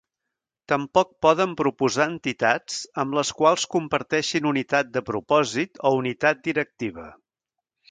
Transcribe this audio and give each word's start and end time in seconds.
Tampoc 0.71 1.09
poden 1.25 1.51
proposar 1.59 2.07
entitats 2.11 2.79
amb 3.03 3.19
les 3.19 3.33
quals 3.41 3.67
comparteixin 3.77 4.49
unitat 4.55 4.91
de 4.97 5.05
propòsit 5.13 5.85
o 5.91 5.95
unitat 6.01 6.45
directiva. 6.51 7.09